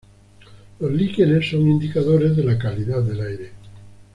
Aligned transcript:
Los 0.79 0.91
líquenes 0.93 1.47
son 1.47 1.69
indicadores 1.69 2.35
de 2.35 2.43
la 2.43 2.57
calidad 2.57 3.03
del 3.03 3.21
aire. 3.21 3.51